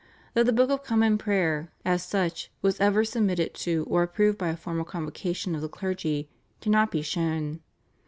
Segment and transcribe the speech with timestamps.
[0.33, 4.47] That the Book of Common Prayer as such was ever submitted to or approved by
[4.49, 6.27] a formal convocation of the clergy
[6.59, 7.59] cannot be shown.